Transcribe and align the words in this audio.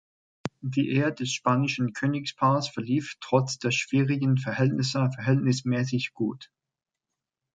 Die 0.63 0.89
Ehe 0.89 1.13
des 1.13 1.31
spanischen 1.31 1.93
Königspaars 1.93 2.69
verlief 2.69 3.17
trotz 3.21 3.59
der 3.59 3.69
schwierigen 3.69 4.35
Verhältnisse 4.37 5.11
verhältnismäßig 5.13 6.13
gut. 6.13 6.51